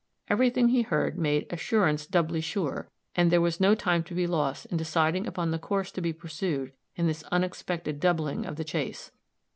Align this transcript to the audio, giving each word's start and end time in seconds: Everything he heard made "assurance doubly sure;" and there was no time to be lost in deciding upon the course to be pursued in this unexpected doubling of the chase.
Everything 0.29 0.69
he 0.69 0.81
heard 0.81 1.19
made 1.19 1.45
"assurance 1.53 2.07
doubly 2.07 2.41
sure;" 2.41 2.89
and 3.13 3.29
there 3.29 3.39
was 3.39 3.59
no 3.59 3.75
time 3.75 4.01
to 4.05 4.15
be 4.15 4.25
lost 4.25 4.65
in 4.71 4.77
deciding 4.77 5.27
upon 5.27 5.51
the 5.51 5.59
course 5.59 5.91
to 5.91 6.01
be 6.01 6.11
pursued 6.11 6.73
in 6.95 7.05
this 7.05 7.21
unexpected 7.31 7.99
doubling 7.99 8.43
of 8.47 8.55
the 8.55 8.63
chase. 8.63 9.11